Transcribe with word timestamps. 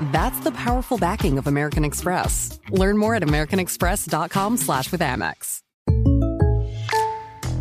That's 0.00 0.40
the 0.40 0.52
powerful 0.52 0.98
backing 0.98 1.38
of 1.38 1.46
American 1.46 1.84
Express. 1.84 2.58
Learn 2.70 2.96
more 2.98 3.14
at 3.14 3.22
americanexpress.com 3.22 4.56
slash 4.56 4.90
with 4.92 5.00
Amex. 5.00 5.60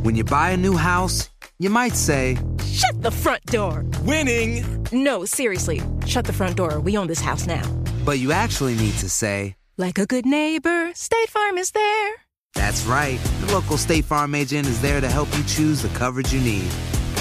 When 0.04 0.16
you 0.16 0.24
buy 0.24 0.50
a 0.52 0.58
new 0.58 0.76
house, 0.76 1.30
you 1.60 1.70
might 1.70 1.94
say, 1.94 2.38
Shut 2.66 3.02
the 3.02 3.12
front 3.12 3.46
door! 3.46 3.86
Winning! 4.02 4.86
No, 4.92 5.24
seriously, 5.26 5.82
shut 6.06 6.26
the 6.26 6.34
front 6.34 6.58
door. 6.58 6.80
We 6.80 6.98
own 6.98 7.08
this 7.08 7.22
house 7.22 7.46
now. 7.48 7.64
but 8.04 8.20
you 8.20 8.32
actually 8.32 8.76
need 8.76 8.94
to 8.96 9.10
say, 9.10 9.56
Like 9.78 9.98
a 10.00 10.06
good 10.06 10.26
neighbor, 10.26 10.92
State 10.94 11.30
Farm 11.30 11.58
is 11.58 11.72
there. 11.72 12.14
that's 12.56 12.84
right. 12.86 13.20
The 13.46 13.54
local 13.54 13.78
State 13.78 14.06
Farm 14.06 14.36
agent 14.36 14.68
is 14.68 14.82
there 14.82 15.00
to 15.00 15.10
help 15.10 15.30
you 15.38 15.44
choose 15.44 15.82
the 15.84 15.90
coverage 15.98 16.34
you 16.34 16.42
need. 16.42 16.70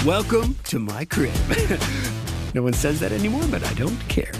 Welcome 0.05 0.55
to 0.65 0.79
my 0.79 1.05
crib. 1.05 1.33
no 2.53 2.63
one 2.63 2.73
says 2.73 2.99
that 2.99 3.11
anymore, 3.13 3.43
but 3.49 3.63
I 3.63 3.73
don't 3.75 3.99
care. 4.09 4.33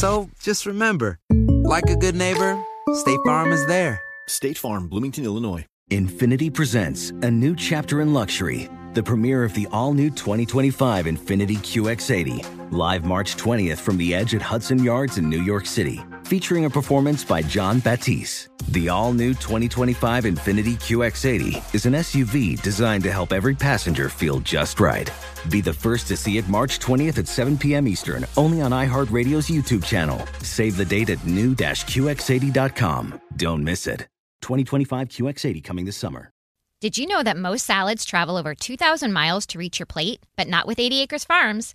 So 0.00 0.30
just 0.40 0.64
remember, 0.64 1.18
like 1.30 1.90
a 1.90 1.94
good 1.94 2.14
neighbor, 2.14 2.58
State 2.94 3.20
Farm 3.26 3.52
is 3.52 3.66
there. 3.66 4.00
State 4.28 4.56
Farm, 4.56 4.88
Bloomington, 4.88 5.26
Illinois. 5.26 5.66
Infinity 5.90 6.48
presents 6.48 7.10
a 7.10 7.30
new 7.30 7.54
chapter 7.54 8.00
in 8.00 8.14
luxury, 8.14 8.70
the 8.94 9.02
premiere 9.02 9.44
of 9.44 9.52
the 9.52 9.68
all 9.72 9.92
new 9.92 10.08
2025 10.08 11.06
Infinity 11.06 11.56
QX80, 11.56 12.59
live 12.72 13.04
March 13.04 13.36
20th 13.36 13.78
from 13.78 13.96
the 13.96 14.14
edge 14.14 14.34
at 14.34 14.42
Hudson 14.42 14.82
Yards 14.82 15.18
in 15.18 15.28
New 15.28 15.42
York 15.42 15.66
City, 15.66 16.00
featuring 16.24 16.64
a 16.64 16.70
performance 16.70 17.24
by 17.24 17.42
John 17.42 17.80
Batisse. 17.80 18.48
The 18.68 18.88
all 18.88 19.12
new 19.12 19.30
2025 19.34 20.26
Infinity 20.26 20.74
QX80 20.74 21.74
is 21.74 21.86
an 21.86 21.94
SUV 21.94 22.60
designed 22.62 23.02
to 23.04 23.12
help 23.12 23.32
every 23.32 23.54
passenger 23.54 24.08
feel 24.08 24.40
just 24.40 24.80
right. 24.80 25.10
Be 25.48 25.60
the 25.60 25.72
first 25.72 26.06
to 26.08 26.16
see 26.16 26.38
it 26.38 26.48
March 26.48 26.78
20th 26.78 27.18
at 27.18 27.26
7 27.28 27.58
p.m. 27.58 27.88
Eastern, 27.88 28.26
only 28.36 28.60
on 28.60 28.70
iHeartRadio's 28.70 29.48
YouTube 29.48 29.84
channel. 29.84 30.24
Save 30.42 30.76
the 30.76 30.84
date 30.84 31.10
at 31.10 31.26
new-QX80.com. 31.26 33.20
Don't 33.36 33.64
miss 33.64 33.86
it. 33.86 34.06
2025 34.42 35.08
QX80 35.08 35.64
coming 35.64 35.84
this 35.84 35.96
summer. 35.96 36.30
Did 36.80 36.96
you 36.96 37.06
know 37.06 37.22
that 37.22 37.36
most 37.36 37.66
salads 37.66 38.06
travel 38.06 38.38
over 38.38 38.54
2,000 38.54 39.12
miles 39.12 39.44
to 39.48 39.58
reach 39.58 39.78
your 39.78 39.86
plate? 39.86 40.20
But 40.36 40.48
not 40.48 40.66
with 40.66 40.78
80 40.78 41.02
Acres 41.02 41.24
Farms. 41.24 41.74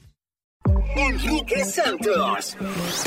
Enrique 1.07 1.65
Santos. 1.65 2.55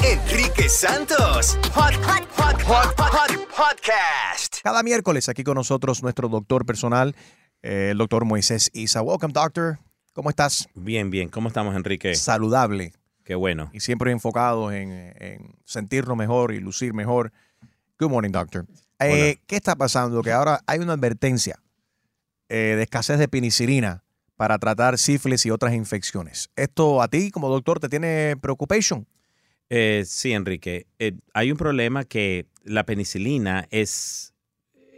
Enrique 0.02 0.68
Santos. 0.68 1.56
Hot, 1.74 1.94
hot, 1.94 2.28
hot, 2.36 2.62
hot, 2.62 2.98
hot, 2.98 3.48
podcast. 3.48 4.56
Cada 4.64 4.82
miércoles 4.82 5.28
aquí 5.28 5.44
con 5.44 5.54
nosotros 5.54 6.02
nuestro 6.02 6.28
doctor 6.28 6.66
personal, 6.66 7.14
eh, 7.62 7.90
el 7.92 7.98
doctor 7.98 8.24
Moisés 8.24 8.70
Isa. 8.72 9.00
Welcome, 9.00 9.32
doctor. 9.32 9.78
¿Cómo 10.12 10.28
estás? 10.30 10.68
Bien, 10.74 11.10
bien. 11.10 11.28
¿Cómo 11.28 11.46
estamos, 11.48 11.76
Enrique? 11.76 12.16
Saludable 12.16 12.92
Qué 13.22 13.36
bueno. 13.36 13.70
y 13.72 13.78
siempre 13.80 14.10
enfocados 14.10 14.72
en, 14.72 14.90
en 14.90 15.54
sentirnos 15.64 16.16
mejor 16.16 16.52
y 16.52 16.58
lucir 16.58 16.94
mejor. 16.94 17.32
Good 18.00 18.10
morning, 18.10 18.32
doctor. 18.32 18.66
Eh, 18.98 19.36
¿Qué 19.46 19.54
está 19.56 19.76
pasando? 19.76 20.20
Que 20.22 20.32
ahora 20.32 20.60
hay 20.66 20.80
una 20.80 20.94
advertencia 20.94 21.60
eh, 22.48 22.74
de 22.76 22.82
escasez 22.82 23.18
de 23.18 23.28
penicilina 23.28 24.03
para 24.36 24.58
tratar 24.58 24.98
sífilis 24.98 25.46
y 25.46 25.50
otras 25.50 25.74
infecciones. 25.74 26.50
¿Esto 26.56 27.02
a 27.02 27.08
ti 27.08 27.30
como 27.30 27.48
doctor 27.48 27.80
te 27.80 27.88
tiene 27.88 28.36
preocupación? 28.40 29.06
Eh, 29.70 30.04
sí, 30.06 30.32
Enrique. 30.32 30.86
Eh, 30.98 31.12
hay 31.32 31.50
un 31.50 31.56
problema 31.56 32.04
que 32.04 32.46
la 32.64 32.84
penicilina 32.84 33.66
es, 33.70 34.34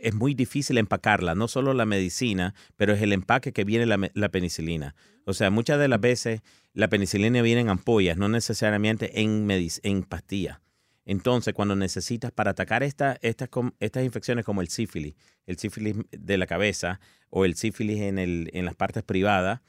es 0.02 0.14
muy 0.14 0.34
difícil 0.34 0.78
empacarla, 0.78 1.34
no 1.34 1.48
solo 1.48 1.74
la 1.74 1.86
medicina, 1.86 2.54
pero 2.76 2.94
es 2.94 3.02
el 3.02 3.12
empaque 3.12 3.52
que 3.52 3.64
viene 3.64 3.86
la, 3.86 4.10
la 4.14 4.28
penicilina. 4.28 4.94
O 5.24 5.34
sea, 5.34 5.50
muchas 5.50 5.78
de 5.78 5.88
las 5.88 6.00
veces 6.00 6.40
la 6.72 6.88
penicilina 6.88 7.42
viene 7.42 7.62
en 7.62 7.68
ampollas, 7.68 8.16
no 8.16 8.28
necesariamente 8.28 9.20
en, 9.20 9.48
en 9.50 10.02
pastillas. 10.02 10.58
Entonces, 11.06 11.54
cuando 11.54 11.74
necesitas 11.76 12.32
para 12.32 12.50
atacar 12.50 12.82
esta- 12.82 13.16
estas, 13.22 13.48
estas 13.80 14.04
infecciones 14.04 14.44
como 14.44 14.60
el 14.60 14.68
sífilis, 14.68 15.14
el 15.46 15.56
sífilis 15.56 15.96
de 16.10 16.36
la 16.36 16.46
cabeza 16.46 17.00
o 17.30 17.44
el 17.44 17.54
sífilis 17.54 18.00
en, 18.02 18.18
el, 18.18 18.50
en 18.52 18.64
las 18.64 18.74
partes 18.74 19.02
privadas, 19.04 19.60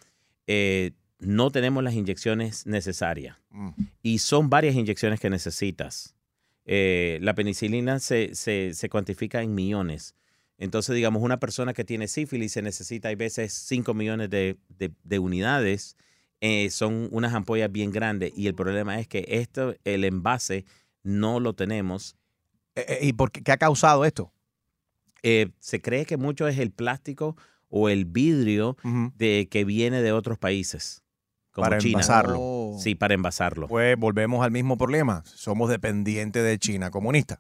eh, 0.48 0.92
no 1.20 1.50
tenemos 1.52 1.84
las 1.84 1.94
inyecciones 1.94 2.66
necesarias. 2.66 3.38
Y 4.04 4.18
son 4.20 4.50
varias 4.50 4.76
inyecciones 4.76 5.20
que 5.20 5.30
necesitas. 5.30 6.16
Eh, 6.66 7.20
la 7.22 7.34
penicilina 7.34 8.00
se, 8.00 8.36
se- 8.36 8.74
se 8.74 8.90
cuantifica 8.90 9.42
en 9.42 9.56
millones. 9.56 10.16
Entonces, 10.58 10.96
digamos, 10.96 11.22
una 11.22 11.40
persona 11.40 11.74
que 11.74 11.84
tiene 11.84 12.08
sífilis 12.08 12.52
se 12.54 12.62
necesita, 12.64 13.10
hay 13.10 13.16
veces 13.16 13.54
5 13.54 13.94
millones 13.94 14.30
de, 14.30 14.58
de- 14.70 14.92
de 15.04 15.20
unidades. 15.20 15.96
Eh, 16.42 16.70
son 16.72 17.10
unas 17.12 17.34
ampollas 17.34 17.72
bien 17.72 17.92
grandes. 17.92 18.32
Y 18.36 18.48
el 18.48 18.56
problema 18.56 19.00
es 19.00 19.08
que 19.08 19.26
esto, 19.28 19.76
el 19.86 20.04
envase, 20.04 20.66
no 21.08 21.40
lo 21.40 21.54
tenemos. 21.54 22.16
Eh, 22.76 23.00
¿Y 23.02 23.14
por 23.14 23.32
qué, 23.32 23.42
qué 23.42 23.52
ha 23.52 23.58
causado 23.58 24.06
esto? 24.06 24.32
Eh, 25.24 25.52
se 25.60 25.82
cree 25.82 26.06
que 26.06 26.18
mucho 26.18 26.48
es 26.48 26.60
el 26.60 26.72
plástico 26.72 27.36
o 27.70 27.90
el 27.90 28.06
vidrio 28.06 28.78
de 29.16 29.48
que 29.50 29.66
viene 29.66 30.02
de 30.02 30.12
otros 30.12 30.38
países. 30.38 31.04
Como 31.52 31.66
Para 31.66 31.80
China. 31.80 31.94
envasarlo. 31.94 32.76
Sí, 32.80 32.94
para 32.94 33.16
envasarlo. 33.16 33.68
Pues 33.68 33.98
volvemos 33.98 34.44
al 34.44 34.52
mismo 34.52 34.78
problema. 34.78 35.24
Somos 35.26 35.70
dependientes 35.70 36.44
de 36.44 36.60
China 36.60 36.92
comunista. 36.92 37.40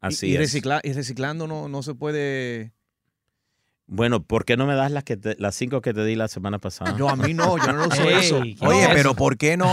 Así 0.00 0.28
y, 0.28 0.30
y 0.30 0.36
es. 0.36 0.40
recicla- 0.54 0.80
y 0.82 0.92
reciclando 0.94 1.46
no, 1.46 1.68
no 1.68 1.82
se 1.82 1.94
puede. 1.94 2.72
Bueno, 3.88 4.22
¿por 4.22 4.44
qué 4.44 4.56
no 4.56 4.64
me 4.66 4.74
das 4.74 4.90
las 4.90 5.04
que 5.04 5.16
te- 5.16 5.36
las 5.38 5.54
cinco 5.54 5.80
que 5.82 5.92
te 5.92 6.04
di 6.04 6.14
la 6.14 6.28
semana 6.28 6.58
pasada? 6.58 6.92
No, 6.96 7.08
a 7.10 7.16
mí 7.16 7.34
no, 7.34 7.58
yo 7.58 7.72
no 7.72 7.88
uso 7.88 8.08
eso. 8.08 8.38
Oye, 8.60 8.88
pero 8.94 9.14
¿por 9.14 9.36
qué 9.36 9.56
no? 9.56 9.66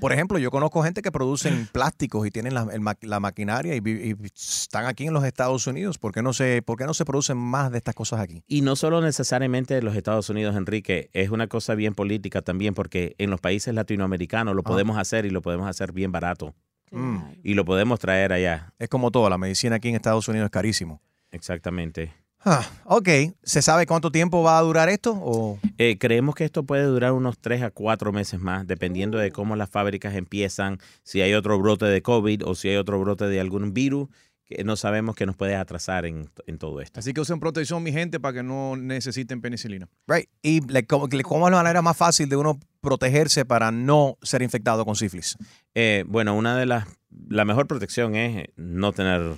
Por 0.00 0.12
ejemplo, 0.12 0.38
yo 0.38 0.50
conozco 0.50 0.82
gente 0.82 1.02
que 1.02 1.12
producen 1.12 1.68
plásticos 1.72 2.26
y 2.26 2.30
tienen 2.30 2.54
la, 2.54 2.66
el 2.72 2.80
la 3.02 3.20
maquinaria 3.20 3.74
y, 3.76 4.16
están 4.34 4.86
aquí 4.86 5.06
en 5.06 5.12
los 5.12 5.24
Estados 5.24 5.66
Unidos. 5.66 5.98
¿Por 5.98 6.12
qué, 6.12 6.22
no 6.22 6.32
se, 6.32 6.62
¿Por 6.62 6.78
qué 6.78 6.84
no 6.86 6.94
se 6.94 7.04
producen 7.04 7.36
más 7.36 7.70
de 7.72 7.78
estas 7.78 7.94
cosas 7.94 8.20
aquí? 8.20 8.42
Y 8.46 8.62
no 8.62 8.76
solo 8.76 9.00
necesariamente 9.02 9.74
de 9.74 9.82
los 9.82 9.94
Estados 9.96 10.30
Unidos, 10.30 10.56
Enrique, 10.56 11.10
es 11.12 11.30
una 11.30 11.46
cosa 11.48 11.74
bien 11.74 11.94
política 11.94 12.40
también, 12.42 12.72
porque 12.72 13.14
en 13.18 13.30
los 13.30 13.40
países 13.40 13.74
latinoamericanos 13.74 14.54
lo 14.54 14.60
Ah. 14.60 14.68
podemos 14.70 14.96
hacer 14.96 15.26
y 15.26 15.30
lo 15.30 15.42
podemos 15.42 15.68
hacer 15.68 15.92
bien 15.92 16.12
barato. 16.12 16.54
Mm. 16.92 17.18
Y 17.42 17.54
lo 17.54 17.64
podemos 17.64 17.98
traer 17.98 18.32
allá. 18.32 18.72
Es 18.78 18.88
como 18.88 19.10
todo, 19.10 19.28
la 19.28 19.38
medicina 19.38 19.76
aquí 19.76 19.88
en 19.88 19.96
Estados 19.96 20.28
Unidos 20.28 20.46
es 20.46 20.50
carísimo. 20.52 21.02
Exactamente. 21.32 22.14
Ah, 22.48 22.64
ok, 22.84 23.08
¿se 23.42 23.60
sabe 23.60 23.86
cuánto 23.86 24.12
tiempo 24.12 24.40
va 24.44 24.56
a 24.56 24.62
durar 24.62 24.88
esto? 24.88 25.18
O... 25.20 25.58
Eh, 25.78 25.98
creemos 25.98 26.36
que 26.36 26.44
esto 26.44 26.62
puede 26.62 26.84
durar 26.84 27.10
unos 27.10 27.38
tres 27.40 27.60
a 27.62 27.72
cuatro 27.72 28.12
meses 28.12 28.38
más, 28.38 28.64
dependiendo 28.68 29.18
de 29.18 29.32
cómo 29.32 29.56
las 29.56 29.68
fábricas 29.68 30.14
empiezan, 30.14 30.78
si 31.02 31.20
hay 31.22 31.34
otro 31.34 31.58
brote 31.58 31.86
de 31.86 32.02
COVID 32.02 32.46
o 32.46 32.54
si 32.54 32.68
hay 32.68 32.76
otro 32.76 33.00
brote 33.00 33.26
de 33.26 33.40
algún 33.40 33.74
virus 33.74 34.08
que 34.44 34.62
no 34.62 34.76
sabemos 34.76 35.16
que 35.16 35.26
nos 35.26 35.34
puede 35.34 35.56
atrasar 35.56 36.06
en, 36.06 36.30
en 36.46 36.58
todo 36.58 36.80
esto. 36.80 37.00
Así 37.00 37.12
que 37.12 37.20
usen 37.20 37.40
protección, 37.40 37.82
mi 37.82 37.90
gente, 37.90 38.20
para 38.20 38.34
que 38.34 38.42
no 38.44 38.76
necesiten 38.76 39.40
penicilina. 39.40 39.88
Right. 40.06 40.28
Y 40.40 40.60
le- 40.70 40.86
¿cómo, 40.86 41.08
le- 41.08 41.24
cómo 41.24 41.48
es 41.48 41.50
la 41.50 41.56
manera 41.64 41.82
más 41.82 41.96
fácil 41.96 42.28
de 42.28 42.36
uno 42.36 42.60
protegerse 42.80 43.44
para 43.44 43.72
no 43.72 44.18
ser 44.22 44.42
infectado 44.42 44.84
con 44.84 44.94
sífilis? 44.94 45.36
Eh, 45.74 46.04
bueno, 46.06 46.36
una 46.36 46.56
de 46.56 46.66
las, 46.66 46.86
la 47.28 47.44
mejor 47.44 47.66
protección 47.66 48.14
es 48.14 48.46
no 48.54 48.92
tener 48.92 49.34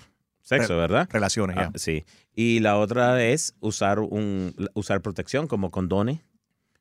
sexo, 0.49 0.75
Re- 0.75 0.81
¿verdad? 0.81 1.09
Relaciones, 1.13 1.57
ya. 1.57 1.63
Ah, 1.67 1.73
sí. 1.75 2.05
Y 2.35 2.61
la 2.61 2.79
otra 2.79 3.23
es 3.25 3.55
usar 3.61 4.01
un 4.01 4.55
usar 4.75 5.03
protección 5.03 5.47
como 5.47 5.71
condones, 5.71 6.21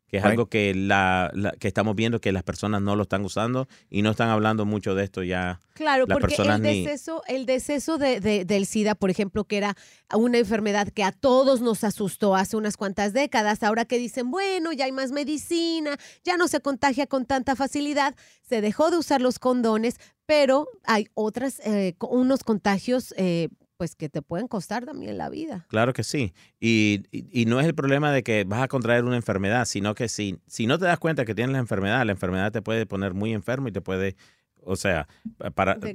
que 0.08 0.18
es 0.18 0.24
Right. 0.24 0.32
algo 0.32 0.46
que 0.46 0.74
la, 0.74 1.30
la- 1.34 1.52
que 1.52 1.68
estamos 1.68 1.94
viendo 1.94 2.22
que 2.22 2.32
las 2.32 2.44
personas 2.44 2.82
no 2.82 2.96
lo 2.96 3.04
están 3.04 3.26
usando 3.26 3.68
y 3.90 4.04
no 4.04 4.12
están 4.12 4.30
hablando 4.30 4.66
mucho 4.66 4.96
de 4.96 5.04
esto 5.04 5.22
ya. 5.22 5.60
Claro, 5.74 6.06
las 6.08 6.16
porque 6.18 6.28
personas 6.38 6.58
el 6.58 6.64
ni- 6.64 6.86
deceso, 6.86 7.24
el 7.28 7.46
deceso 7.46 7.98
de, 7.98 8.22
de- 8.22 8.46
del 8.46 8.66
SIDA, 8.66 8.96
por 8.96 9.10
ejemplo, 9.10 9.44
que 9.44 9.58
era 9.58 9.76
una 10.16 10.38
enfermedad 10.38 10.88
que 10.88 11.04
a 11.04 11.12
todos 11.12 11.60
nos 11.60 11.84
asustó 11.84 12.36
hace 12.38 12.56
unas 12.56 12.78
cuantas 12.78 13.12
décadas, 13.12 13.64
ahora 13.64 13.84
que 13.84 13.98
dicen, 13.98 14.32
bueno, 14.32 14.72
ya 14.72 14.86
hay 14.86 14.94
más 14.94 15.12
medicina, 15.12 15.98
ya 16.24 16.38
no 16.38 16.48
se 16.48 16.62
contagia 16.62 17.06
con 17.08 17.26
tanta 17.26 17.58
facilidad, 17.58 18.16
se 18.48 18.62
dejó 18.62 18.90
de 18.92 18.98
usar 18.98 19.22
los 19.22 19.40
condones, 19.40 20.00
pero 20.28 20.68
hay 20.86 21.08
otras, 21.16 21.60
eh, 21.66 21.96
unos 22.02 22.44
contagios, 22.44 23.14
eh, 23.18 23.50
pues 23.78 23.96
que 23.96 24.10
te 24.10 24.22
pueden 24.22 24.48
costar 24.48 24.86
también 24.86 25.18
la 25.18 25.30
vida. 25.30 25.66
Claro 25.70 25.94
que 25.94 26.04
sí. 26.04 26.34
Y, 26.60 27.04
y- 27.12 27.28
y 27.42 27.46
no 27.46 27.60
es 27.60 27.66
el 27.66 27.74
problema 27.76 28.12
de 28.12 28.24
que 28.24 28.44
vas 28.44 28.62
a 28.62 28.68
contraer 28.68 29.04
una 29.06 29.16
enfermedad, 29.16 29.66
sino 29.66 29.96
que 29.96 30.10
si, 30.10 30.40
si 30.48 30.68
no 30.68 30.78
te 30.80 30.86
das 30.86 31.00
cuenta 31.00 31.26
que 31.26 31.34
tienes 31.36 31.54
la 31.54 31.60
enfermedad, 31.60 32.06
la 32.06 32.12
enfermedad 32.12 32.52
te 32.52 32.62
puede 32.62 32.86
poner 32.86 33.14
muy 33.14 33.34
enfermo 33.34 33.68
y 33.68 33.72
te 33.72 33.82
puede, 33.82 34.16
o 34.64 34.76
sea, 34.76 35.08
para 35.54 35.76
De 35.76 35.94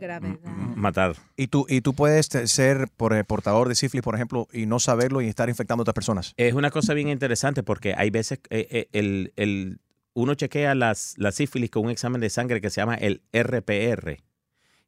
matar. 0.76 1.16
Y 1.36 1.48
tú, 1.48 1.66
y 1.68 1.80
tú 1.80 1.92
puedes 1.92 2.26
ser 2.26 2.88
por, 2.96 3.14
eh, 3.14 3.24
portador 3.24 3.68
de 3.68 3.74
sífilis, 3.74 4.04
por 4.04 4.14
ejemplo, 4.14 4.46
y 4.52 4.66
no 4.66 4.78
saberlo 4.78 5.20
y 5.20 5.26
estar 5.26 5.48
infectando 5.48 5.80
a 5.80 5.84
otras 5.84 5.94
personas. 5.94 6.34
Es 6.36 6.54
una 6.54 6.70
cosa 6.70 6.94
bien 6.94 7.08
interesante 7.08 7.62
porque 7.64 7.94
hay 7.96 8.10
veces 8.10 8.38
eh, 8.50 8.68
eh, 8.70 8.88
el, 8.92 9.32
el- 9.36 9.80
uno 10.14 10.34
chequea 10.34 10.74
las, 10.74 11.14
la 11.16 11.32
sífilis 11.32 11.70
con 11.70 11.84
un 11.86 11.90
examen 11.90 12.20
de 12.20 12.30
sangre 12.30 12.60
que 12.60 12.70
se 12.70 12.80
llama 12.80 12.94
el 12.96 13.22
RPR. 13.32 14.18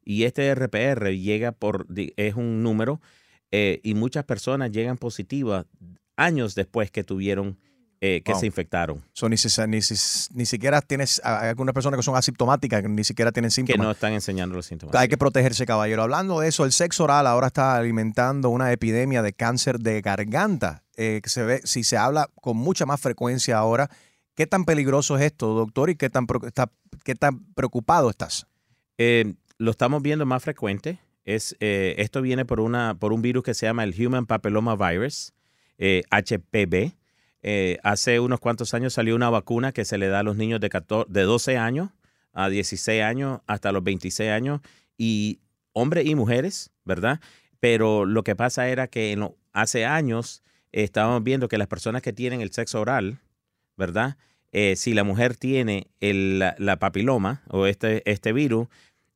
Y 0.03 0.23
este 0.23 0.53
RPR 0.53 1.09
llega 1.17 1.51
por, 1.51 1.87
es 1.95 2.35
un 2.35 2.61
número 2.61 3.01
eh, 3.51 3.79
y 3.83 3.95
muchas 3.95 4.23
personas 4.25 4.71
llegan 4.71 4.97
positivas 4.97 5.65
años 6.15 6.53
después 6.55 6.91
que 6.91 7.03
tuvieron, 7.03 7.57
eh, 8.01 8.21
que 8.23 8.33
Wow. 8.33 8.39
se 8.41 8.45
infectaron. 8.45 9.03
So, 9.13 9.27
ni, 9.29 9.37
si- 9.37 9.49
ni, 9.67 9.81
si- 9.81 10.29
ni 10.35 10.45
siquiera 10.45 10.81
tienes, 10.81 11.19
hay 11.23 11.49
algunas 11.49 11.73
personas 11.73 11.97
que 11.97 12.03
son 12.03 12.15
asintomáticas, 12.15 12.83
que 12.83 12.87
ni 12.89 13.03
siquiera 13.03 13.31
tienen 13.31 13.49
Que 13.49 13.55
síntomas. 13.55 13.83
no 13.85 13.91
están 13.91 14.13
enseñando 14.13 14.55
los 14.55 14.67
síntomas. 14.67 14.95
Hay 14.95 15.07
que 15.07 15.17
protegerse, 15.17 15.65
caballero. 15.65 16.03
Hablando 16.03 16.39
de 16.39 16.49
eso, 16.49 16.65
el 16.65 16.71
sexo 16.71 17.05
oral 17.05 17.25
ahora 17.25 17.47
está 17.47 17.75
alimentando 17.77 18.49
una 18.49 18.71
epidemia 18.71 19.23
de 19.23 19.33
cáncer 19.33 19.79
de 19.79 20.01
garganta. 20.01 20.83
eh, 20.97 21.19
que 21.21 21.29
se 21.29 21.43
ve, 21.43 21.59
si 21.65 21.83
se 21.83 21.97
habla 21.97 22.29
con 22.41 22.55
mucha 22.55 22.85
más 22.85 23.01
frecuencia 23.01 23.57
ahora, 23.57 23.89
¿qué 24.35 24.47
tan 24.47 24.65
peligroso 24.65 25.17
es 25.17 25.23
esto, 25.23 25.53
doctor? 25.53 25.89
¿Y 25.89 25.95
qué 25.95 26.09
tan, 26.09 26.27
está- 26.45 26.71
tan 27.19 27.45
preocupado 27.53 28.09
estás? 28.09 28.47
Eh, 28.97 29.33
lo 29.57 29.71
estamos 29.71 30.01
viendo 30.01 30.25
más 30.25 30.43
frecuente. 30.43 30.99
Es, 31.23 31.55
eh, 31.59 31.95
esto 31.97 32.21
viene 32.21 32.45
por, 32.45 32.59
una, 32.59 32.95
por 32.99 33.11
un 33.11 33.21
virus 33.21 33.43
que 33.43 33.53
se 33.53 33.65
llama 33.65 33.83
el 33.83 33.95
Human 33.99 34.25
Papilloma 34.27 34.75
Virus, 34.75 35.33
HPV. 35.79 36.93
Eh, 37.41 37.77
hace 37.83 38.19
unos 38.19 38.39
cuantos 38.39 38.73
años 38.73 38.93
salió 38.93 39.15
una 39.15 39.29
vacuna 39.29 39.71
que 39.71 39.85
se 39.85 39.97
le 39.97 40.07
da 40.07 40.19
a 40.19 40.23
los 40.23 40.35
niños 40.35 40.59
de, 40.59 40.69
14 40.69 41.11
de 41.11 41.21
12 41.23 41.57
años 41.57 41.89
a 42.35 42.49
16 42.49 43.01
años 43.01 43.39
hasta 43.47 43.71
los 43.71 43.83
26 43.83 44.29
años, 44.29 44.61
y 44.97 45.39
hombres 45.73 46.05
y 46.05 46.15
mujeres, 46.15 46.71
¿verdad? 46.83 47.19
Pero 47.59 48.05
lo 48.05 48.23
que 48.23 48.35
pasa 48.35 48.67
era 48.67 48.87
que 48.87 49.17
hace 49.53 49.85
años 49.85 50.43
estábamos 50.71 51.23
viendo 51.23 51.47
que 51.47 51.57
las 51.57 51.67
personas 51.67 52.01
que 52.01 52.13
tienen 52.13 52.41
el 52.41 52.51
sexo 52.51 52.81
oral, 52.81 53.19
¿verdad? 53.77 54.17
Eh, 54.51 54.75
si 54.75 54.93
la 54.93 55.03
mujer 55.03 55.35
tiene 55.35 55.87
el- 55.99 56.39
la, 56.39 56.55
la 56.57 56.77
papiloma 56.79 57.43
o 57.49 57.65
este, 57.65 58.09
este 58.09 58.31
virus, 58.33 58.67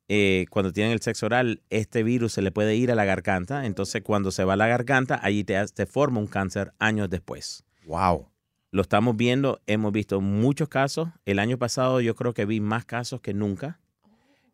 eh, 0.09 0.45
cuando 0.49 0.73
tienen 0.73 0.91
el 0.91 1.01
sexo 1.01 1.27
oral, 1.27 1.61
este 1.69 2.03
virus 2.03 2.33
se 2.33 2.41
le 2.41 2.51
puede 2.51 2.75
ir 2.75 2.91
a 2.91 2.95
la 2.95 3.05
garganta. 3.05 3.65
Entonces, 3.65 4.01
cuando 4.01 4.31
se 4.31 4.43
va 4.43 4.53
a 4.53 4.57
la 4.57 4.67
garganta, 4.67 5.19
allí 5.21 5.43
te, 5.43 5.63
te 5.67 5.85
forma 5.85 6.19
un 6.19 6.27
cáncer 6.27 6.73
años 6.79 7.09
después. 7.09 7.63
Wow. 7.85 8.27
Lo 8.71 8.81
estamos 8.81 9.15
viendo, 9.15 9.61
hemos 9.67 9.91
visto 9.91 10.19
muchos 10.19 10.67
casos. 10.67 11.09
El 11.25 11.39
año 11.39 11.57
pasado 11.57 12.01
yo 12.01 12.15
creo 12.15 12.33
que 12.33 12.45
vi 12.45 12.59
más 12.59 12.85
casos 12.85 13.21
que 13.21 13.33
nunca. 13.33 13.79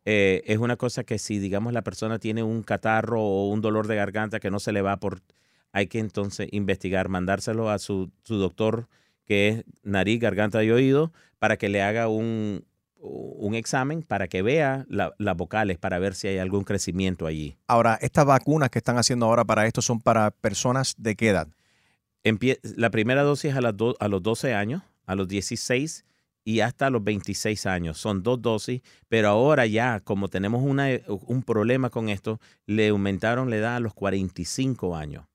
Eh, 0.05 0.43
es 0.45 0.59
una 0.59 0.75
cosa 0.75 1.03
que 1.03 1.17
si, 1.17 1.39
digamos, 1.39 1.73
la 1.73 1.81
persona 1.81 2.19
tiene 2.19 2.43
un 2.43 2.61
catarro 2.61 3.21
o 3.21 3.49
un 3.49 3.61
dolor 3.61 3.87
de 3.87 3.95
garganta 3.95 4.39
que 4.39 4.51
no 4.51 4.59
se 4.59 4.71
le 4.71 4.81
va 4.81 4.97
por... 4.97 5.21
Hay 5.71 5.87
que 5.87 5.99
entonces 5.99 6.47
investigar, 6.51 7.09
mandárselo 7.09 7.69
a 7.69 7.79
su, 7.79 8.11
su 8.23 8.35
doctor 8.37 8.87
que 9.25 9.49
es 9.49 9.63
nariz, 9.83 10.19
garganta 10.19 10.63
y 10.63 10.71
oído 10.71 11.11
para 11.39 11.57
que 11.57 11.69
le 11.69 11.81
haga 11.81 12.07
un, 12.07 12.63
un 12.99 13.55
examen 13.55 14.01
para 14.03 14.27
que 14.27 14.41
vea 14.41 14.85
la- 14.89 15.13
las 15.19 15.35
vocales, 15.35 15.77
para 15.77 15.99
ver 15.99 16.15
si 16.15 16.27
hay 16.27 16.37
algún 16.37 16.63
crecimiento 16.63 17.27
allí. 17.27 17.57
Ahora, 17.67 17.97
estas 18.01 18.25
vacunas 18.25 18.69
que 18.69 18.79
están 18.79 18.97
haciendo 18.97 19.25
ahora 19.25 19.45
para 19.45 19.65
esto 19.67 19.81
son 19.81 19.99
para 20.01 20.31
personas 20.31 20.95
de 20.97 21.15
qué 21.15 21.29
edad? 21.29 21.47
Empie- 22.23 22.59
la 22.63 22.89
primera 22.89 23.21
dosis 23.23 23.53
a, 23.55 23.61
las 23.61 23.75
do- 23.77 23.95
a 23.99 24.07
los 24.07 24.23
12 24.23 24.53
años, 24.53 24.81
a 25.05 25.13
los 25.15 25.27
16 25.27 26.05
y 26.43 26.59
hasta 26.61 26.89
los 26.89 27.03
26 27.03 27.65
años. 27.65 27.97
Son 27.99 28.23
dos 28.23 28.41
dosis, 28.41 28.81
pero 29.09 29.29
ahora 29.29 29.65
ya, 29.65 29.99
como 29.99 30.27
tenemos 30.27 30.63
una, 30.63 30.87
un 31.07 31.43
problema 31.43 31.89
con 31.89 32.09
esto, 32.09 32.39
le 32.65 32.87
aumentaron 32.89 33.49
la 33.49 33.57
edad 33.57 33.75
a 33.75 33.79
los 33.79 33.93
45 33.93 34.95
años. 34.95 35.25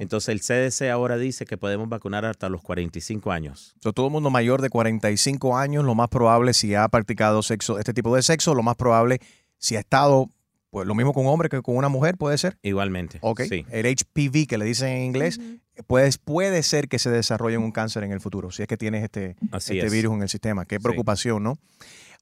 Entonces 0.00 0.28
el 0.28 0.40
CDC 0.40 0.90
ahora 0.90 1.16
dice 1.16 1.46
que 1.46 1.56
podemos 1.56 1.88
vacunar 1.88 2.24
hasta 2.24 2.48
los 2.48 2.62
45 2.62 3.32
años. 3.32 3.74
So, 3.80 3.92
todo 3.92 4.06
el 4.06 4.12
mundo 4.12 4.30
mayor 4.30 4.60
de 4.62 4.70
45 4.70 5.56
años, 5.56 5.84
lo 5.84 5.94
más 5.94 6.08
probable, 6.08 6.52
si 6.52 6.74
ha 6.74 6.86
practicado 6.88 7.42
sexo, 7.42 7.78
este 7.78 7.94
tipo 7.94 8.14
de 8.14 8.22
sexo, 8.22 8.54
lo 8.54 8.62
más 8.62 8.76
probable, 8.76 9.20
si 9.58 9.76
ha 9.76 9.80
estado, 9.80 10.28
pues 10.70 10.86
lo 10.86 10.94
mismo 10.94 11.12
con 11.12 11.26
un 11.26 11.32
hombre 11.32 11.48
que 11.48 11.62
con 11.62 11.76
una 11.76 11.88
mujer, 11.88 12.16
puede 12.16 12.36
ser. 12.38 12.58
Igualmente. 12.62 13.18
Ok. 13.22 13.42
Sí. 13.48 13.64
El 13.70 13.86
HPV, 13.86 14.46
que 14.46 14.58
le 14.58 14.64
dicen 14.64 14.88
en 14.88 15.02
inglés, 15.02 15.40
pues, 15.86 16.18
puede 16.18 16.62
ser 16.62 16.88
que 16.88 16.98
se 16.98 17.10
desarrolle 17.10 17.56
un 17.56 17.72
cáncer 17.72 18.04
en 18.04 18.12
el 18.12 18.20
futuro, 18.20 18.50
si 18.50 18.62
es 18.62 18.68
que 18.68 18.76
tienes 18.76 19.02
este, 19.02 19.36
Así 19.50 19.74
este 19.74 19.86
es. 19.86 19.92
virus 19.92 20.14
en 20.14 20.22
el 20.22 20.28
sistema. 20.28 20.66
Qué 20.66 20.78
preocupación, 20.78 21.42
¿no? 21.42 21.58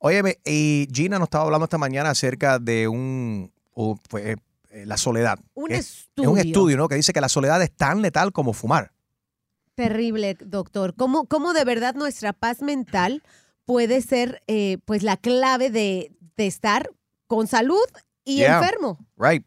Óyeme, 0.01 0.39
y 0.45 0.87
Gina 0.93 1.19
nos 1.19 1.27
estaba 1.27 1.45
hablando 1.45 1.65
esta 1.65 1.79
mañana 1.79 2.11
acerca 2.11 2.61
de 2.61 2.87
un, 2.87 3.51
o, 3.75 3.99
pues, 4.09 4.37
eh, 4.70 4.85
la 4.87 4.97
soledad. 4.97 5.38
Un 5.55 5.73
estudio. 5.73 6.29
Es 6.31 6.32
un 6.32 6.38
estudio, 6.38 6.76
¿no? 6.76 6.88
Que 6.88 6.94
dice 6.97 7.12
que 7.12 7.20
la 7.20 7.29
soledad 7.29 7.62
es 7.62 7.70
tan 7.75 8.03
letal 8.03 8.32
como 8.32 8.53
fumar. 8.53 8.93
Terrible, 9.75 10.37
doctor. 10.41 10.94
¿Cómo, 10.97 11.26
cómo 11.26 11.53
de 11.53 11.65
verdad 11.65 11.94
nuestra 11.94 12.32
paz 12.32 12.62
mental 12.62 13.23
puede 13.65 14.03
ser 14.03 14.43
eh, 14.49 14.79
pues 14.85 15.03
la 15.03 15.17
clave 15.17 15.70
de, 15.70 16.11
de 16.37 16.47
estar 16.47 16.90
con 17.26 17.47
salud 17.47 17.85
y 18.25 18.38
Yeah. 18.38 18.59
enfermo? 18.59 18.99
Right. 19.16 19.45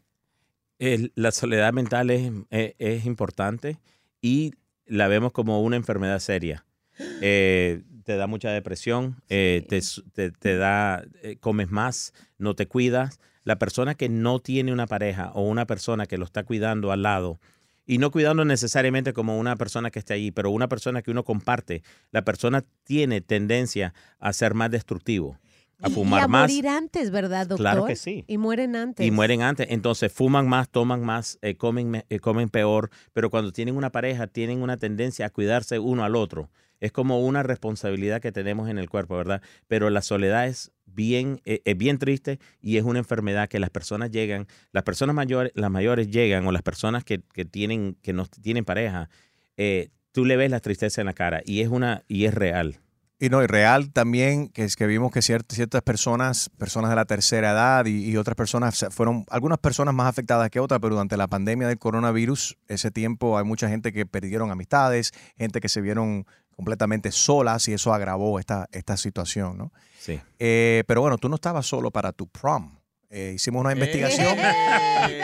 El- 0.78 1.12
la 1.14 1.30
soledad 1.32 1.72
mental 1.72 2.10
es, 2.10 2.32
es- 2.50 2.74
es 2.78 3.04
importante 3.06 3.78
y 4.20 4.52
la 4.86 5.06
vemos 5.08 5.32
como 5.32 5.62
una 5.62 5.76
enfermedad 5.76 6.18
seria. 6.18 6.64
Eh, 7.20 7.82
te 8.04 8.16
da 8.16 8.26
mucha 8.26 8.50
depresión, 8.50 9.22
eh, 9.28 9.64
te, 9.68 9.80
te- 10.12 10.30
te 10.32 10.56
da, 10.56 11.04
eh, 11.22 11.36
comes 11.38 11.70
más, 11.70 12.12
no 12.36 12.54
te 12.56 12.66
cuidas. 12.66 13.20
La 13.44 13.58
persona 13.58 13.94
que 13.94 14.08
no 14.08 14.38
tiene 14.38 14.72
una 14.72 14.86
pareja 14.86 15.30
o 15.34 15.42
una 15.42 15.66
persona 15.66 16.06
que 16.06 16.18
lo 16.18 16.24
está 16.24 16.44
cuidando 16.44 16.92
al 16.92 17.02
lado, 17.02 17.40
y 17.84 17.98
no 17.98 18.10
cuidando 18.10 18.44
necesariamente 18.44 19.12
como 19.12 19.38
una 19.38 19.56
persona 19.56 19.90
que 19.90 19.98
esté 19.98 20.14
allí, 20.14 20.30
pero 20.30 20.50
una 20.50 20.68
persona 20.68 21.02
que 21.02 21.10
uno 21.10 21.24
comparte, 21.24 21.82
la 22.12 22.22
persona 22.22 22.64
tiene 22.84 23.20
tendencia 23.20 23.92
a 24.20 24.32
ser 24.32 24.54
más 24.54 24.70
destructivo, 24.70 25.38
a 25.82 25.88
Y- 25.88 25.92
fumar 25.92 26.20
y 26.20 26.24
a 26.24 26.28
más. 26.28 26.42
morir 26.42 26.68
antes, 26.68 27.10
¿verdad, 27.10 27.46
doctor? 27.46 27.58
Claro 27.58 27.84
que 27.86 27.96
sí. 27.96 28.24
Y 28.28 28.38
mueren 28.38 28.76
antes. 28.76 29.06
Y 29.06 29.10
mueren 29.10 29.42
antes. 29.42 29.66
Entonces 29.70 30.12
fuman 30.12 30.48
más, 30.48 30.68
toman 30.70 31.04
más, 31.04 31.38
eh, 31.42 31.56
comen, 31.56 31.90
me- 31.90 32.06
eh, 32.08 32.18
comen 32.20 32.48
peor. 32.48 32.90
Pero 33.12 33.30
cuando 33.30 33.52
tienen 33.52 33.76
una 33.76 33.90
pareja, 33.90 34.26
tienen 34.26 34.62
una 34.62 34.76
tendencia 34.76 35.26
a 35.26 35.30
cuidarse 35.30 35.78
uno 35.78 36.04
al 36.04 36.16
otro. 36.16 36.50
Es 36.80 36.90
como 36.90 37.20
una 37.24 37.42
responsabilidad 37.44 38.20
que 38.20 38.32
tenemos 38.32 38.68
en 38.68 38.78
el 38.78 38.88
cuerpo, 38.90 39.16
¿verdad? 39.16 39.40
Pero 39.68 39.88
la 39.90 40.02
soledad 40.02 40.48
es 40.48 40.72
bien, 40.86 41.40
eh, 41.44 41.62
es 41.64 41.76
bien 41.76 41.98
triste 41.98 42.38
y 42.60 42.76
es 42.76 42.82
una 42.84 42.98
enfermedad 42.98 43.48
que 43.48 43.60
las 43.60 43.70
personas 43.70 44.10
llegan, 44.10 44.46
las 44.72 44.82
personas 44.82 45.14
mayores, 45.14 45.52
las 45.54 45.70
mayores 45.70 46.10
llegan 46.10 46.44
o 46.46 46.52
las 46.52 46.62
personas 46.62 47.04
que, 47.04 47.20
que 47.32 47.44
tienen, 47.44 47.96
que 48.02 48.12
no 48.12 48.26
tienen 48.26 48.64
pareja, 48.64 49.08
eh, 49.56 49.90
tú 50.10 50.24
le 50.24 50.36
ves 50.36 50.50
la 50.50 50.58
tristeza 50.60 51.00
en 51.00 51.06
la 51.06 51.12
cara 51.14 51.40
y 51.44 51.60
es 51.60 51.68
una, 51.68 52.02
y 52.08 52.24
es 52.24 52.34
real. 52.34 52.80
Y 53.22 53.30
no, 53.30 53.40
y 53.40 53.46
real 53.46 53.92
también, 53.92 54.48
que 54.48 54.64
es 54.64 54.74
que 54.74 54.84
vimos 54.88 55.12
que 55.12 55.20
ciert- 55.20 55.46
ciertas 55.48 55.80
personas, 55.82 56.50
personas 56.58 56.90
de 56.90 56.96
la 56.96 57.04
tercera 57.04 57.52
edad 57.52 57.86
y, 57.86 58.10
y 58.10 58.16
otras 58.16 58.34
personas, 58.34 58.84
fueron 58.90 59.24
algunas 59.30 59.58
personas 59.58 59.94
más 59.94 60.08
afectadas 60.08 60.50
que 60.50 60.58
otras, 60.58 60.80
pero 60.80 60.96
durante 60.96 61.16
la 61.16 61.28
pandemia 61.28 61.68
del 61.68 61.78
coronavirus, 61.78 62.58
ese 62.66 62.90
tiempo 62.90 63.38
hay 63.38 63.44
mucha 63.44 63.68
gente 63.68 63.92
que 63.92 64.06
perdieron 64.06 64.50
amistades, 64.50 65.12
gente 65.38 65.60
que 65.60 65.68
se 65.68 65.80
vieron 65.80 66.26
completamente 66.56 67.12
solas 67.12 67.68
y 67.68 67.74
eso 67.74 67.94
agravó 67.94 68.40
esta, 68.40 68.66
esta 68.72 68.96
situación, 68.96 69.56
¿no? 69.56 69.72
Sí. 70.00 70.20
Eh, 70.40 70.82
pero 70.88 71.00
bueno, 71.00 71.16
tú 71.16 71.28
no 71.28 71.36
estabas 71.36 71.64
solo 71.64 71.92
para 71.92 72.10
tu 72.10 72.26
prom. 72.26 72.76
Eh, 73.14 73.32
hicimos 73.34 73.60
una 73.60 73.72
investigación. 73.74 74.38
Eh, 74.38 75.22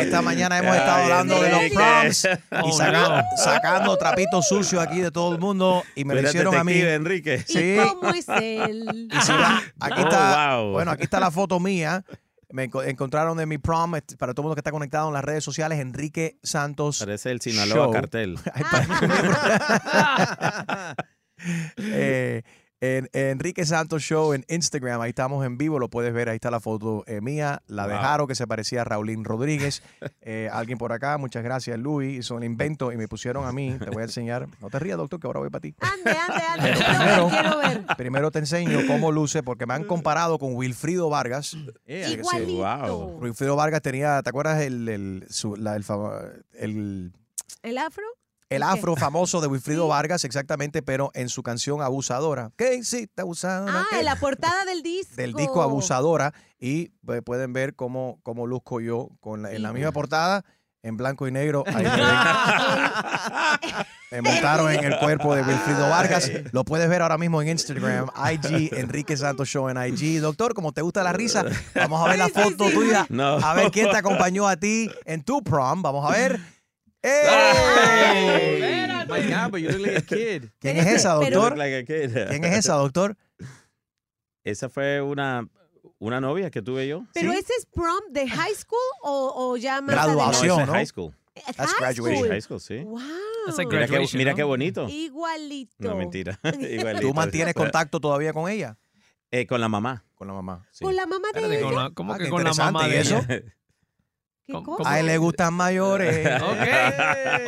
Esta 0.00 0.22
mañana 0.22 0.58
hemos 0.58 0.76
estado 0.76 1.02
hablando 1.02 1.42
de 1.42 1.50
los 1.50 1.60
proms 1.74 2.24
y 2.64 2.70
Oh, 2.70 2.72
saca- 2.72 3.24
sacando 3.36 3.96
trapitos 3.96 4.46
sucios 4.46 4.80
aquí 4.80 5.00
de 5.00 5.10
todo 5.10 5.32
el 5.34 5.40
mundo 5.40 5.82
y 5.96 6.04
me 6.04 6.14
lo 6.14 6.22
hicieron 6.22 6.54
a 6.54 6.62
mí. 6.62 6.74
Enrique. 6.80 7.42
Sí. 7.46 7.78
¿Cómo 7.84 8.10
es 8.14 8.28
él? 8.28 9.08
Y 9.12 9.20
si 9.22 9.32
va- 9.32 9.60
aquí 9.80 10.02
Oh, 10.02 10.08
está, 10.08 10.56
wow. 10.58 10.70
bueno, 10.72 10.92
aquí 10.92 11.02
está 11.02 11.18
la 11.18 11.32
foto 11.32 11.58
mía. 11.58 12.04
Me 12.52 12.70
enco- 12.70 12.86
encontraron 12.86 13.36
de 13.36 13.44
mi 13.44 13.58
prom, 13.58 13.96
este, 13.96 14.16
para 14.16 14.32
todo 14.32 14.42
el 14.42 14.44
mundo 14.44 14.54
que 14.54 14.60
está 14.60 14.70
conectado 14.70 15.08
en 15.08 15.14
las 15.14 15.24
redes 15.24 15.42
sociales, 15.42 15.80
Enrique 15.80 16.38
Santos. 16.44 17.00
Parece 17.00 17.32
el 17.32 17.40
Sinaloa 17.40 17.86
Show. 17.86 17.92
cartel. 17.92 18.38
Ay, 18.54 18.62
Eh, 21.78 22.42
en, 22.80 23.08
Enrique 23.12 23.64
Santos 23.64 24.02
Show 24.02 24.32
en 24.34 24.44
Instagram, 24.48 25.00
ahí 25.00 25.10
estamos 25.10 25.44
en 25.46 25.56
vivo, 25.58 25.78
lo 25.78 25.88
puedes 25.88 26.12
ver, 26.12 26.28
ahí 26.28 26.34
está 26.36 26.50
la 26.50 26.60
foto 26.60 27.04
eh, 27.06 27.20
mía, 27.20 27.62
la 27.66 27.86
de 27.86 27.94
Wow. 27.94 28.02
Jaro 28.02 28.26
que 28.26 28.34
se 28.34 28.46
parecía 28.46 28.82
a 28.82 28.84
Raulín 28.84 29.24
Rodríguez. 29.24 29.82
Eh, 30.28 30.48
alguien 30.52 30.76
por 30.76 30.92
acá, 30.92 31.18
muchas 31.18 31.44
gracias 31.44 31.78
Luis, 31.78 32.18
hizo 32.18 32.34
un 32.34 32.42
invento 32.42 32.90
y 32.90 32.96
me 32.96 33.06
pusieron 33.06 33.46
a 33.46 33.52
mí, 33.52 33.76
te 33.78 33.90
voy 33.90 34.00
a 34.02 34.06
enseñar, 34.06 34.48
no 34.60 34.68
te 34.70 34.78
rías 34.80 34.96
doctor 34.98 35.20
que 35.20 35.26
ahora 35.28 35.38
voy 35.38 35.50
para 35.50 35.60
ti. 35.60 35.72
Ande, 35.78 36.10
ande, 36.18 36.42
ande. 36.42 36.84
Primero, 36.84 37.28
Quiero 37.28 37.58
ver. 37.58 37.86
primero 37.96 38.30
te 38.32 38.40
enseño 38.40 38.80
cómo 38.88 39.12
luce, 39.12 39.44
porque 39.44 39.66
me 39.66 39.74
han 39.74 39.84
comparado 39.84 40.40
con 40.40 40.54
Wilfrido 40.56 41.08
Vargas. 41.10 41.56
Igualito. 41.86 42.54
Wow. 42.56 43.18
Wilfrido 43.20 43.54
Vargas 43.54 43.82
tenía, 43.82 44.20
¿te 44.24 44.30
acuerdas 44.30 44.60
el, 44.62 44.88
el, 44.88 45.24
su- 45.30 45.54
la- 45.54 45.76
el 45.76 45.84
el- 46.54 47.12
¿El 47.62 47.78
afro? 47.78 48.04
El 48.48 48.62
afro 48.62 48.94
famoso 48.96 49.40
de 49.40 49.46
Wilfrido 49.48 49.88
Vargas, 49.88 50.24
exactamente, 50.24 50.82
pero 50.82 51.10
en 51.14 51.28
su 51.28 51.42
canción 51.42 51.82
Abusadora. 51.82 52.50
¿Qué 52.56 52.74
hiciste, 52.76 53.22
Abusadora? 53.22 53.86
Ah, 53.90 53.98
en 53.98 54.04
la 54.04 54.16
portada 54.16 54.64
del 54.64 54.82
disco. 54.84 55.14
Del 55.16 55.32
disco 55.34 55.62
Abusadora. 55.62 56.32
Y 56.58 56.90
pues, 57.04 57.22
pueden 57.22 57.52
ver 57.52 57.74
cómo, 57.74 58.18
cómo 58.22 58.46
luzco 58.46 58.80
yo 58.80 59.08
con 59.20 59.42
la- 59.42 59.52
en 59.52 59.62
la 59.62 59.72
misma 59.72 59.92
portada, 59.92 60.44
en 60.82 60.96
blanco 60.96 61.26
y 61.26 61.32
negro. 61.32 61.64
Ahí 61.66 61.84
me 61.84 61.90
ven. 61.90 62.06
Me 64.12 64.22
montaron 64.22 64.70
en 64.72 64.84
el 64.84 64.98
cuerpo 65.00 65.34
de 65.34 65.42
Wilfrido 65.42 65.88
Vargas. 65.90 66.30
Lo 66.52 66.64
puedes 66.64 66.88
ver 66.88 67.02
ahora 67.02 67.18
mismo 67.18 67.42
en 67.42 67.48
Instagram, 67.48 68.06
IG, 68.32 68.72
Enrique 68.78 69.16
Santos 69.16 69.48
Show 69.48 69.68
en 69.68 69.76
IG. 69.78 70.20
Doctor, 70.20 70.54
como 70.54 70.70
te 70.72 70.80
gusta 70.80 71.02
la 71.02 71.12
risa, 71.12 71.44
vamos 71.74 72.06
a 72.06 72.08
ver 72.10 72.18
la 72.18 72.28
foto 72.28 72.70
tuya. 72.70 73.04
No. 73.08 73.36
A 73.38 73.54
ver 73.54 73.72
quién 73.72 73.90
te 73.90 73.96
acompañó 73.96 74.46
a 74.46 74.56
ti 74.56 74.88
en 75.06 75.24
tu 75.24 75.42
prom. 75.42 75.82
Vamos 75.82 76.08
a 76.08 76.12
ver. 76.16 76.40
Hey, 77.06 78.62
¡Ey! 78.62 79.06
my 79.08 79.20
God, 79.30 79.50
but 79.52 79.60
you 79.60 79.68
look 79.70 79.80
like 79.86 79.98
a 79.98 80.02
kid. 80.02 80.50
¿Quién 80.60 80.76
es 80.78 80.86
esa, 80.86 81.18
Pero- 81.20 81.40
doctor? 81.40 81.58
Like 81.58 81.76
a 81.76 81.84
kid. 81.84 82.12
¿Quién 82.28 82.44
es 82.44 82.58
esa, 82.58 82.74
doctor? 82.74 83.16
Esa 84.44 84.68
fue 84.68 85.00
una, 85.00 85.46
una 85.98 86.20
novia 86.20 86.50
que 86.50 86.62
tuve 86.62 86.86
yo. 86.88 87.04
¿Pero 87.14 87.32
¿Sí? 87.32 87.38
ese 87.38 87.52
es 87.58 87.66
prom 87.66 88.00
de 88.10 88.28
high 88.28 88.54
school 88.54 88.78
o, 89.02 89.32
o 89.52 89.56
ya 89.56 89.80
más 89.80 89.94
Graduación. 89.94 90.26
No, 90.26 90.30
esa 90.30 90.42
adelante? 90.54 90.62
es 90.62 90.66
¿no? 90.66 90.72
high 90.72 90.86
school. 90.86 91.14
That's 91.56 91.72
High 91.74 91.94
graduation. 91.94 92.16
school. 92.16 92.28
High 92.30 92.40
school, 92.40 92.60
sí. 92.60 92.78
Wow. 92.84 93.00
That's 93.46 93.58
like 93.58 93.68
Mira, 93.68 93.86
qué, 93.86 93.92
Graduation, 93.92 94.18
mira 94.18 94.30
¿no? 94.32 94.36
qué 94.36 94.42
bonito. 94.42 94.88
Igualito. 94.88 95.74
No, 95.78 95.94
mentira. 95.94 96.38
Igualito. 96.60 97.00
¿Tú 97.08 97.14
mantienes 97.14 97.54
contacto 97.54 98.00
todavía 98.00 98.32
con 98.32 98.50
ella? 98.50 98.78
Eh, 99.30 99.46
con 99.46 99.60
la 99.60 99.68
mamá. 99.68 100.04
Con 100.14 100.28
la 100.28 100.34
mamá. 100.34 100.66
Sí. 100.70 100.84
Con 100.84 100.96
la 100.96 101.04
mamá 101.06 101.28
de 101.34 101.40
Espérate, 101.40 101.54
ella. 101.58 101.64
con 101.64 101.74
la- 101.74 101.90
¿Cómo 101.90 102.14
Ah, 102.14 102.18
que 102.18 102.24
qué 102.24 102.30
con 102.30 102.42
la 102.44 102.50
interesante. 102.50 102.72
mamá 102.72 102.88
¿Y 102.88 102.90
de 102.92 103.00
eso? 103.00 103.16
ella? 103.28 103.42
¿Qué 104.46 104.52
¿Cómo- 104.52 104.76
cosa? 104.76 104.90
A 104.90 105.00
él 105.00 105.06
le 105.06 105.18
gustan 105.18 105.52
mayores. 105.54 106.26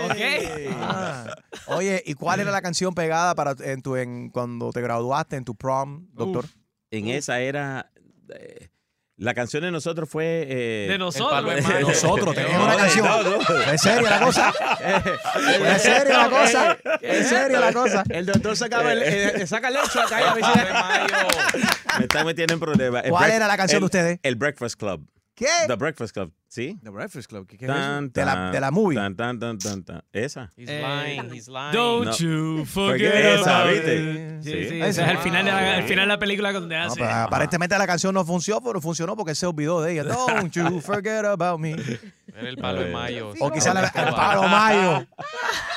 Ok. 0.08 0.72
Ah. 0.80 1.34
Oye, 1.66 2.02
¿y 2.06 2.14
cuál 2.14 2.40
era 2.40 2.50
la 2.50 2.62
canción 2.62 2.94
pegada 2.94 3.34
para 3.34 3.54
en 3.60 3.82
tu 3.82 3.96
en 3.96 4.30
cuando 4.30 4.70
te 4.70 4.80
graduaste 4.80 5.36
en 5.36 5.44
tu 5.44 5.54
prom, 5.54 6.06
doctor? 6.12 6.46
En 6.90 7.08
esa 7.08 7.40
era. 7.40 7.90
eh, 8.34 8.68
la 9.16 9.34
canción 9.34 9.62
de 9.64 9.70
nosotros 9.72 10.08
fue. 10.08 10.46
eh, 10.48 10.86
De 10.88 10.96
nosotros. 10.98 11.44
de. 11.54 11.80
Nosotros 11.82 12.34
teníamos 12.34 12.58
No, 12.60 12.64
una 12.66 12.76
canción. 12.76 13.06
no, 13.06 13.22
no. 13.22 13.72
¿Es 13.72 13.80
seria 13.80 14.10
la 14.10 14.20
cosa? 14.20 14.52
¿Es 15.74 15.82
seria 15.82 16.18
la 16.18 16.30
cosa? 16.30 16.78
¿Es 17.02 17.28
seria 17.28 17.60
la 17.60 17.72
cosa? 17.72 18.04
El 18.08 18.26
doctor 18.26 18.56
sacaba 18.56 18.92
el, 18.92 19.02
eh, 19.02 19.46
saca 19.46 19.68
el 19.68 19.76
hecho 19.76 20.00
acá 20.00 20.20
y 20.20 20.24
a 20.24 20.34
si 20.34 21.98
Me 21.98 22.04
están 22.04 22.26
metiendo 22.26 22.54
en 22.54 22.60
problemas. 22.60 23.02
¿Cuál 23.08 23.30
era 23.32 23.46
la 23.48 23.56
canción 23.56 23.78
el- 23.78 23.80
de 23.82 23.86
ustedes? 23.86 24.20
El 24.22 24.36
Breakfast 24.36 24.76
Club. 24.78 25.04
¿Qué? 25.38 25.46
The 25.68 25.76
Breakfast 25.76 26.12
Club. 26.12 26.32
¿Sí? 26.48 26.80
The 26.82 26.90
Breakfast 26.90 27.28
Club. 27.28 27.46
¿Qué, 27.46 27.56
qué 27.56 27.66
es 27.66 27.70
eso? 27.70 27.78
Tan, 27.80 28.10
De 28.12 28.24
la- 28.24 28.34
tan, 28.34 28.52
de 28.52 28.60
la 28.60 28.70
movie. 28.72 28.96
Tan, 28.96 29.14
tan, 29.14 29.38
tan, 29.38 29.58
tan, 29.58 29.84
tan. 29.84 30.02
Esa. 30.12 30.50
He's 30.56 30.68
Eh, 30.68 30.82
lying, 30.82 31.30
he's 31.32 31.46
lying. 31.46 31.72
Don't 31.72 32.06
No. 32.06 32.16
you 32.16 32.64
Forget 32.64 33.14
esa, 33.14 33.60
about 33.62 33.72
¿viste? 33.72 33.94
it. 33.96 34.42
Sí, 34.42 34.50
Sí. 34.50 34.68
sí, 34.70 34.80
ese 34.82 35.02
es 35.04 35.08
el 35.10 35.18
final, 35.18 35.44
de 35.44 35.52
la, 35.52 35.76
el 35.78 35.84
final 35.84 36.04
de 36.06 36.14
la 36.14 36.18
película 36.18 36.52
donde 36.52 36.76
No, 36.76 36.84
hace. 36.86 36.96
pero 37.00 37.12
aparentemente 37.12 37.78
la 37.78 37.86
canción 37.86 38.12
no 38.14 38.24
funcionó, 38.24 38.60
pero 38.62 38.80
funcionó 38.80 39.14
porque 39.14 39.34
se 39.36 39.46
olvidó 39.46 39.80
de 39.82 39.92
ella. 39.92 40.04
Don't 40.04 40.50
you 40.52 40.80
forget 40.80 41.24
about 41.24 41.60
me. 41.60 41.72
Era 41.72 42.48
el 42.48 42.56
palo 42.56 42.80
de 42.80 42.90
mayo. 42.92 43.32
O 43.40 43.50
quizá 43.52 43.72
la- 43.74 43.84
el 43.86 44.14
palo 44.14 44.42
mayo. 44.48 45.06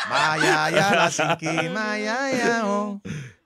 Maya, 0.10 0.70
ya, 0.72 0.96
la 0.96 1.12
sinqui, 1.12 1.70
maya, 1.70 2.32
ya, 2.32 2.62
oh. 2.66 3.02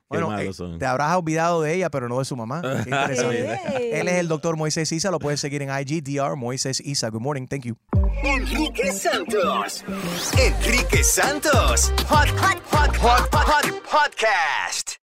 Bueno, 0.10 0.30
malos 0.30 0.48
eh, 0.48 0.54
son. 0.54 0.80
te 0.80 0.86
habrás 0.86 1.16
olvidado 1.16 1.62
de 1.62 1.74
ella, 1.74 1.90
pero 1.90 2.08
no 2.08 2.20
de 2.20 2.26
su 2.26 2.36
mamá. 2.36 2.62
Qué 2.84 2.90
interesante. 2.90 4.00
Él 4.00 4.08
es 4.08 4.16
el 4.16 4.28
doctor 4.28 4.58
Moisés 4.58 4.92
Isa, 4.92 5.12
lo 5.12 5.20
puedes 5.20 5.40
seguir 5.40 5.62
en 5.62 5.70
IG, 5.70 6.04
DR 6.04 6.36
Moisés 6.36 6.80
Isa. 6.80 7.10
Good 7.10 7.22
morning, 7.22 7.48
thank 7.48 7.64
you. 7.64 7.76
Enrique 8.24 8.92
Santos. 8.92 9.84
Enrique 10.38 11.04
Santos. 11.04 11.92
Hot, 12.08 12.30
hot, 12.30 12.62
hot, 12.72 12.96
hot, 12.98 13.30
hot, 13.34 13.66
podcast. 13.84 15.05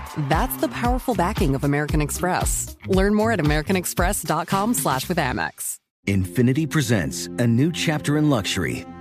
That's 0.17 0.55
the 0.57 0.69
powerful 0.69 1.15
backing 1.15 1.55
of 1.55 1.63
American 1.63 2.01
Express. 2.01 2.77
Learn 2.87 3.13
more 3.13 3.33
at 3.33 3.39
americanexpress.com 3.39 4.75
slash 4.75 5.09
with 5.09 5.17
Amex. 5.17 5.77
Infinity 6.07 6.65
presents 6.65 7.27
a 7.37 7.45
new 7.45 7.71
chapter 7.71 8.17
in 8.17 8.29
luxury, 8.29 8.85